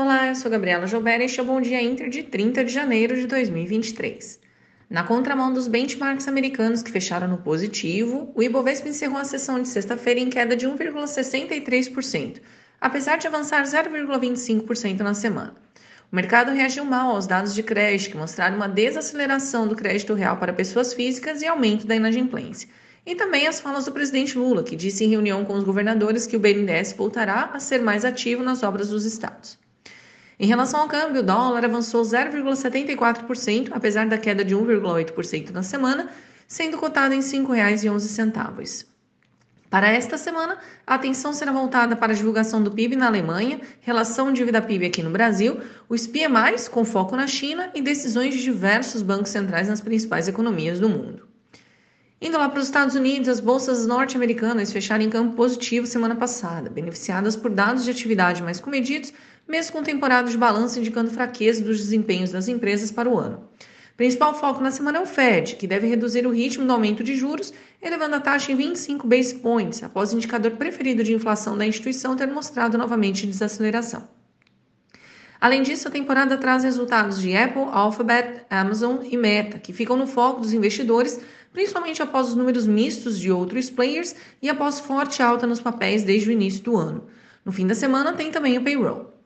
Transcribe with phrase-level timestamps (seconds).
[0.00, 2.72] Olá, eu sou Gabriela Joubert e este é o Bom Dia Inter de 30 de
[2.72, 4.38] janeiro de 2023.
[4.88, 9.66] Na contramão dos benchmarks americanos que fecharam no positivo, o Ibovespa encerrou a sessão de
[9.66, 12.40] sexta-feira em queda de 1,63%,
[12.80, 15.56] apesar de avançar 0,25% na semana.
[16.12, 20.36] O mercado reagiu mal aos dados de crédito, que mostraram uma desaceleração do crédito real
[20.36, 22.68] para pessoas físicas e aumento da inadimplência.
[23.04, 26.36] E também as falas do presidente Lula, que disse em reunião com os governadores que
[26.36, 29.58] o BNDES voltará a ser mais ativo nas obras dos estados.
[30.40, 36.10] Em relação ao câmbio, o dólar avançou 0,74%, apesar da queda de 1,8% na semana,
[36.46, 38.86] sendo cotado em R$ 5,11.
[39.68, 40.56] Para esta semana,
[40.86, 45.10] a atenção será voltada para a divulgação do PIB na Alemanha, relação dívida-PIB aqui no
[45.10, 50.28] Brasil, os PMIs com foco na China e decisões de diversos bancos centrais nas principais
[50.28, 51.28] economias do mundo.
[52.20, 56.70] Indo lá para os Estados Unidos, as bolsas norte-americanas fecharam em campo positivo semana passada,
[56.70, 59.12] beneficiadas por dados de atividade mais comedidos
[59.48, 63.48] mesmo com temporada de balanço indicando fraqueza dos desempenhos das empresas para o ano.
[63.96, 67.16] Principal foco na semana é o Fed, que deve reduzir o ritmo do aumento de
[67.16, 71.66] juros, elevando a taxa em 25 base points, após o indicador preferido de inflação da
[71.66, 74.06] instituição ter mostrado novamente desaceleração.
[75.40, 80.06] Além disso, a temporada traz resultados de Apple, Alphabet, Amazon e Meta, que ficam no
[80.06, 81.20] foco dos investidores,
[81.52, 86.28] principalmente após os números mistos de outros players e após forte alta nos papéis desde
[86.28, 87.06] o início do ano.
[87.44, 89.17] No fim da semana tem também o payroll.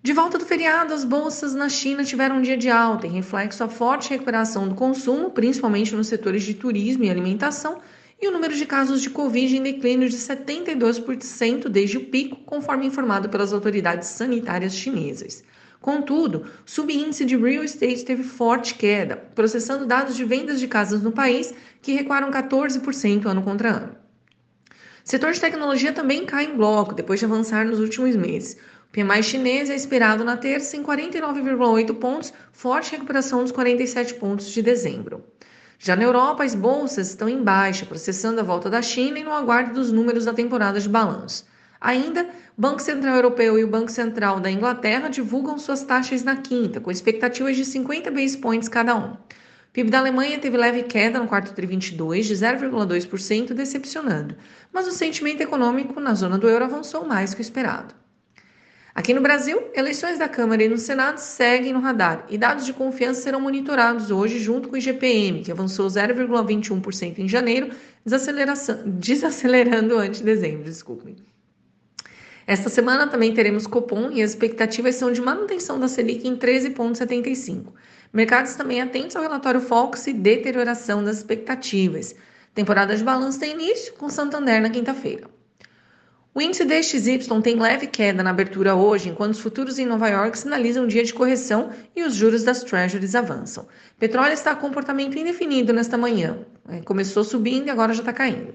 [0.00, 3.64] De volta do feriado, as bolsas na China tiveram um dia de alta, em reflexo
[3.64, 7.80] à forte recuperação do consumo, principalmente nos setores de turismo e alimentação,
[8.20, 12.86] e o número de casos de Covid em declínio de 72% desde o pico, conforme
[12.86, 15.42] informado pelas autoridades sanitárias chinesas.
[15.80, 21.02] Contudo, o subíndice de real estate teve forte queda, processando dados de vendas de casas
[21.02, 23.96] no país que recuaram 14% ano contra ano.
[25.04, 28.58] O setor de tecnologia também cai em bloco depois de avançar nos últimos meses.
[28.90, 34.62] PMI chinês é esperado na terça em 49,8 pontos, forte recuperação dos 47 pontos de
[34.62, 35.22] dezembro.
[35.78, 39.32] Já na Europa, as bolsas estão em baixa, processando a volta da China e no
[39.32, 41.46] aguardo dos números da temporada de balanço.
[41.78, 46.80] Ainda, Banco Central Europeu e o Banco Central da Inglaterra divulgam suas taxas na quinta,
[46.80, 49.12] com expectativas de 50 base points cada um.
[49.12, 49.18] O
[49.72, 54.34] PIB da Alemanha teve leve queda no quarto tri 22 de 0,2%, decepcionando,
[54.72, 57.94] mas o sentimento econômico na zona do euro avançou mais que o esperado.
[58.98, 62.72] Aqui no Brasil, eleições da Câmara e no Senado seguem no radar e dados de
[62.72, 67.70] confiança serão monitorados hoje junto com o IGPM, que avançou 0,21% em janeiro,
[68.04, 71.14] desacelerando antes de dezembro, desculpem.
[72.44, 77.66] Esta semana também teremos Copom e as expectativas são de manutenção da Selic em 13,75.
[78.12, 82.16] Mercados também atentos ao relatório Fox e deterioração das expectativas.
[82.52, 85.37] Temporada de balanço tem início com Santander na quinta-feira.
[86.34, 90.38] O índice DXY tem leve queda na abertura hoje, enquanto os futuros em Nova York
[90.38, 93.66] sinalizam um dia de correção e os juros das Treasuries avançam.
[93.98, 96.38] Petróleo está com comportamento indefinido nesta manhã.
[96.68, 98.54] É, começou subindo e agora já está caindo.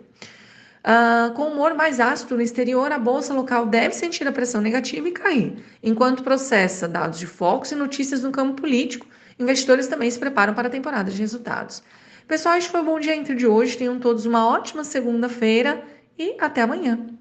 [0.83, 5.07] Uh, com humor mais ácido no exterior, a bolsa local deve sentir a pressão negativa
[5.07, 5.63] e cair.
[5.81, 9.07] Enquanto processa dados de focos e notícias no campo político,
[9.39, 11.81] investidores também se preparam para a temporada de resultados.
[12.27, 13.77] Pessoal, este foi o Bom Dia Entre de hoje.
[13.77, 15.83] Tenham todos uma ótima segunda-feira
[16.17, 17.12] e até amanhã.